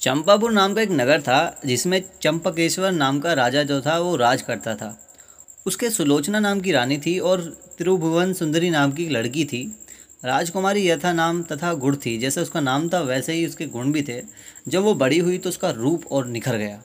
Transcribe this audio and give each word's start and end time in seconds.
चंपापुर 0.00 0.52
नाम 0.52 0.74
का 0.74 0.82
एक 0.82 0.90
नगर 0.90 1.20
था, 1.20 1.60
जिसमें 1.66 2.02
चंपकेश्वर 2.22 2.92
नाम 2.92 3.20
का 3.20 3.32
राजा 3.32 3.62
जो 3.62 3.80
था, 3.80 3.98
वो 3.98 4.16
राज 4.16 4.42
करता 4.42 4.74
था। 4.74 5.00
उसके 5.66 5.90
सुलोचना 5.90 6.38
नाम 6.38 6.60
की 6.60 6.72
रानी 6.72 6.98
थी 6.98 7.18
और 7.18 7.40
त्रिभुवन 7.78 8.32
सुंदरी 8.32 8.70
नाम 8.70 8.92
की 8.92 9.08
लड़की 9.08 9.44
थी। 9.44 9.78
राजकुमारी 10.24 10.88
यथा 10.88 11.12
नाम 11.12 11.42
तथा 11.42 11.74
गुण 11.74 11.96
थी, 11.96 12.18
जैसे 12.18 12.40
उसका 12.40 12.60
नाम 12.60 12.88
था, 12.88 13.00
वैसे 13.00 13.32
ही 13.32 13.46
उसके 13.46 13.66
गुण 13.66 13.92
भी 13.92 14.02
थे। 14.02 14.22
जब 14.68 14.82
वो 14.82 14.94
बड़ी 14.94 15.18
हुई 15.18 15.38
तो 15.38 15.48
उसका 15.48 15.70
रूप 15.70 16.06
और 16.06 16.26
निखर 16.26 16.56
गया। 16.56 16.82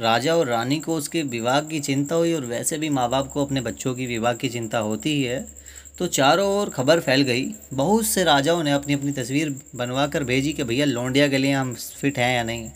राजा 0.00 0.36
और 0.36 0.46
रानी 0.46 0.80
को 0.80 0.96
उसके 0.96 1.22
विवाह 1.22 1.60
की 1.60 1.80
चिंता 1.80 2.14
हुई 2.14 2.32
और 2.32 2.44
वैसे 2.44 2.78
भी 2.78 2.88
माँ 2.88 3.08
बाप 3.10 3.32
को 3.32 3.44
अपने 3.44 3.60
बच्चों 3.60 3.94
की 3.94 4.06
विवाह 4.06 4.32
की 4.32 4.48
चिंता 4.48 4.78
होती 4.78 5.10
ही 5.10 5.22
है। 5.22 5.65
तो 5.98 6.06
चारों 6.06 6.48
ओर 6.48 6.70
खबर 6.70 7.00
फैल 7.00 7.22
गई। 7.22 7.54
बहुत 7.74 8.06
से 8.06 8.24
राजाओं 8.24 8.62
ने 8.62 8.72
अपनी 8.72 8.94
अपनी 8.94 9.12
तस्वीर 9.12 9.62
बनवा 9.74 10.06
कर 10.06 10.24
भेजी 10.24 10.52
कि 10.52 10.64
भैया 10.64 10.84
लौंडिया 10.84 11.28
के 11.28 11.38
लिए 11.38 11.52
हम 11.52 11.74
फिट 11.74 12.18
हैं 12.18 12.36
या 12.36 12.42
नहीं। 12.42 12.70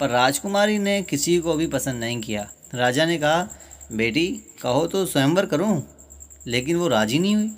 पर 0.00 0.08
राजकुमारी 0.08 0.78
ने 0.78 1.02
किसी 1.02 1.38
को 1.38 1.54
भी 1.54 1.66
पसंद 1.66 2.00
नहीं 2.00 2.20
किया। 2.20 2.50
राजा 2.74 3.04
ने 3.04 3.18
कहा, 3.18 3.48
बेटी, 3.92 4.40
कहो 4.62 4.86
तो 4.86 5.06
स्वयंवर 5.06 5.46
करूँ? 5.46 5.88
लेकिन 6.46 6.76
वो 6.76 6.88
राज़ी 6.88 7.18
नहीं 7.18 7.36
हुई। 7.36 7.52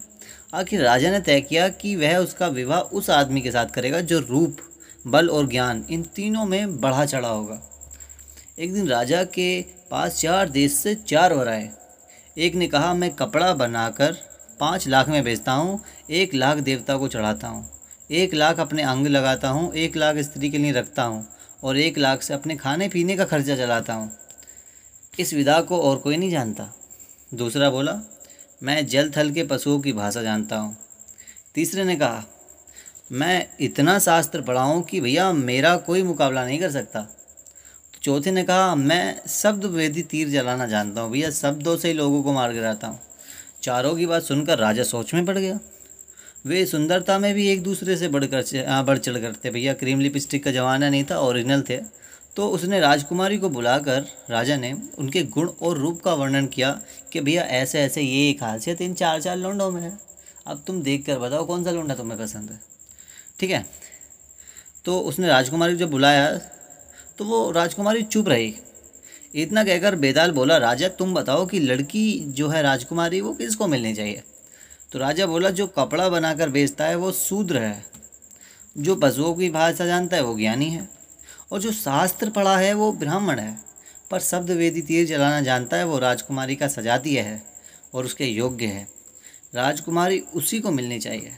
आखिर 0.55 0.83
राजा 0.83 1.11
ने 1.11 1.21
तय 1.21 1.41
किया 1.41 1.69
कि 1.69 1.97
वह 1.97 2.17
उसका 2.17 2.49
विवाह 2.49 2.81
उस 2.81 3.11
आदमी 3.11 3.41
के 3.41 3.51
साथ 3.51 3.67
करेगा 3.67 4.01
जो 4.01 4.19
रूप, 4.19 4.57
बल 5.07 5.29
और 5.29 5.49
ज्ञान 5.49 5.85
इन 5.91 6.03
तीनों 6.03 6.45
में 6.45 6.81
बढ़ा 6.81 7.07
चढ़ा 7.07 7.29
होगा। 7.29 7.63
एक 8.59 8.75
दिन 8.75 8.89
राजा 8.89 9.25
के 9.25 9.63
पास 9.63 10.21
चार 10.21 10.49
देश 10.49 10.73
से 10.73 10.95
चार 10.95 11.33
और 11.33 11.49
आए। 11.49 11.71
एक 12.39 12.55
ने 12.55 12.69
कहा, 12.69 12.95
मैं 12.95 13.11
कपड़ा 13.11 13.55
बनाकर 13.55 14.38
पाँच 14.61 14.87
लाख 14.89 15.09
में 15.09 15.23
बेचता 15.25 15.53
हूँ, 15.53 15.81
एक 16.11 16.35
लाख 16.35 16.59
देवता 16.59 16.97
को 16.97 17.09
चढ़ाता 17.09 17.49
हूँ, 17.49 17.69
एक 18.11 18.35
लाख 18.35 18.61
अपने 18.61 18.83
अंग 18.83 19.07
लगाता 19.07 19.49
हूँ, 19.49 19.73
एक 19.75 19.97
लाख 19.97 20.17
स्त्री 20.19 20.51
के 20.51 20.59
लिए 20.59 20.73
रखता 20.73 21.03
हूँ 21.03 21.27
और 21.63 21.79
एक 21.79 21.99
लाख 21.99 22.23
से 22.23 22.35
अपने 22.35 22.57
खाने 22.57 22.89
पीने 22.89 23.17
का 23.17 23.25
खर्चा 23.25 23.57
चलाता 23.57 23.95
हूँ। 23.95 24.11
इस 25.15 25.33
विधा 25.35 25.61
को 25.61 25.81
और 25.81 25.97
कोई 25.99 26.17
नहीं 26.17 26.31
जानता। 26.31 26.73
दूसरा 27.33 27.71
बोला, 27.71 28.01
मैं 28.63 28.87
जल 28.87 29.11
थल 29.11 29.31
के 29.31 29.43
पशुओं 29.43 29.79
की 29.81 29.93
भाषा 29.93 30.23
जानता 30.23 30.57
हूँ। 30.57 30.77
तीसरे 31.55 31.85
ने 31.85 31.97
कहा, 31.97 32.25
मैं 33.13 33.47
इतना 33.61 33.99
शास्त्र 33.99 34.43
पढ़ा 34.43 34.63
हूँ 34.63 34.83
कि 34.83 35.01
भैया 35.01 35.33
मेरा 35.33 35.77
कोई 35.77 36.03
मुकाबला 36.03 36.45
नहीं 36.45 36.59
कर 36.61 36.71
सकता। 36.71 37.07
चौथे 38.03 38.31
ने 38.31 38.43
कहा, 38.45 38.75
मैं 38.75 39.21
शब्द 39.29 39.65
वेदी 39.67 40.03
तीर 40.03 40.29
जलाना 40.29 40.67
जानता 40.67 41.01
हूँ 41.01 41.11
भैया, 41.13 41.31
शब्दों 41.31 41.77
से 41.77 41.89
ही 41.89 41.95
लोगों 41.95 42.23
को 42.23 42.33
मार 42.33 42.53
गिराता 42.53 42.87
हूँ। 42.87 43.01
चारों 43.69 43.97
की 43.97 44.07
बात 44.07 44.23
सुनकर 44.23 44.59
राजा 44.59 44.83
सोच 44.83 45.15
में 45.15 45.27
पड़ 45.27 45.39
गया। 45.39 45.61
वे 46.47 46.67
सुंदरता 46.67 47.19
में 47.19 47.35
भी 47.35 47.49
एक 47.49 47.63
दूसरे 47.63 47.97
से 47.97 48.09
बढ़कर 48.09 48.83
बढ़ 48.83 48.99
चढ़ 48.99 49.19
करते 49.19 49.51
भैया, 49.51 49.75
क्रीम 49.75 50.01
लिपस्टिक 50.01 50.45
का 50.45 50.51
ज़माना 50.51 50.91
नहीं 50.91 51.05
था, 51.05 51.21
ओरिजिनल 51.21 51.63
थे। 51.63 51.77
तो 52.37 52.49
उसने 52.49 52.81
राजकुमारी 52.81 53.39
को 53.39 53.49
बुलाकर 53.49 54.07
राजा 54.31 54.57
ने 54.57 54.77
उनके 54.99 55.23
गुण 55.23 55.51
और 55.63 55.79
रूप 55.79 56.03
का 56.03 56.15
वर्णन 56.15 56.47
किया 56.47 56.81
कि, 57.13 57.21
भैया 57.21 57.43
ऐसे 57.43 57.81
ऐसे 57.81 58.03
ये 58.03 58.31
एक 58.31 58.41
खासियत 58.41 58.81
इन 58.81 58.95
चार 58.95 59.23
चार 59.23 59.37
लोंडों 59.37 59.71
में 59.71 59.83
है। 59.83 59.99
अब 60.47 60.65
तुम 60.67 60.83
देख 60.83 61.07
कर 61.07 61.19
बताओ 61.19 61.47
कौन 61.47 61.65
सा 61.65 61.71
लोंडा 61.71 61.95
तुम्हें 61.95 62.21
पसंद 62.21 62.51
है? 62.51 62.61
ठीक 63.41 63.51
है? 63.51 63.67
तो 64.85 65.01
उसने 65.01 65.29
राजकुमारी 65.29 65.73
को 65.73 65.79
जब 65.79 65.91
बुलाया 65.91 66.39
तो 67.19 67.25
वो 67.25 67.51
राजकुमारी 67.51 68.03
चुप 68.03 68.29
रही। 68.29 68.55
इतना 69.35 69.65
कहकर 69.65 69.97
बेताल 69.97 70.31
बोला, 70.31 70.57
राजा, 70.57 70.89
तुम 70.89 71.15
बताओ 71.15 71.47
कि 71.47 71.61
लड़की 71.61 72.25
जो 72.27 72.49
है 72.49 72.63
राजकुमारी, 72.63 73.21
वो 73.21 73.33
किसको 73.33 73.67
मिलनी 73.67 73.95
चाहिए? 73.95 74.23
तो 74.93 74.99
राजा 74.99 75.27
बोला, 75.27 75.51
जो 75.51 75.67
कपड़ा 75.67 76.09
बनाकर 76.09 76.49
बेचता 76.49 76.87
है, 76.87 76.95
वो 76.95 77.13
शूद्र 77.13 77.59
है। 77.59 77.85
जो 78.79 78.97
पशुओं 78.97 79.35
की 79.35 79.51
भाषा 79.51 79.87
जानता 79.87 80.17
है, 80.17 80.23
वो 80.23 80.39
ज्ञानी 80.39 80.71
है। 80.71 80.89
और 81.53 81.61
जो 81.61 81.73
शास्त्र 81.73 82.31
पढ़ा 82.31 82.57
है, 82.57 82.75
वो 82.75 82.93
ब्राह्मण 82.93 83.39
है। 83.39 83.59
पर 84.11 84.21
शब्द 84.21 84.51
वेदी 84.51 84.83
तीर 84.83 85.07
जलाना 85.07 85.41
जानता 85.41 85.77
है, 85.77 85.85
वो 85.85 85.99
राजकुमारी 85.99 86.57
का 86.57 86.69
सजातीय 86.69 87.21
है 87.21 87.43
और 87.95 88.05
उसके 88.05 88.25
योग्य 88.25 88.67
है। 88.67 88.89
राजकुमारी 89.55 90.21
उसी 90.21 90.61
को 90.61 90.71
मिलनी 90.71 90.99
चाहिए। 90.99 91.33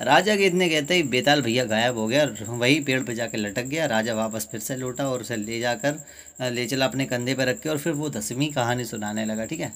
राजा 0.00 0.34
के 0.36 0.46
इतने 0.46 0.68
कहते 0.68 0.94
ही, 0.94 1.02
बेताल 1.02 1.42
भैया 1.42 1.64
गायब 1.64 1.96
हो 1.96 2.06
गया, 2.06 2.24
वही 2.42 2.80
पेड़ 2.80 3.02
पे 3.02 3.14
जाके 3.14 3.38
लटक 3.38 3.64
गया, 3.64 3.86
राजा 3.86 4.14
वापस 4.14 4.48
फिर 4.50 4.60
से 4.60 4.76
लौटा 4.76 5.08
और 5.08 5.20
उसे 5.20 5.36
ले 5.36 5.58
जाकर 5.60 6.50
ले 6.50 6.66
चला 6.66 6.86
अपने 6.86 7.06
कंधे 7.06 7.34
पर 7.34 7.46
रख 7.46 7.60
के 7.60 7.68
और 7.68 7.78
फिर 7.78 7.92
वो 7.92 8.08
दसवीं 8.10 8.52
कहानी 8.52 8.84
सुनाने 8.84 9.24
लगा, 9.24 9.44
ठीक 9.44 9.60
है? 9.60 9.72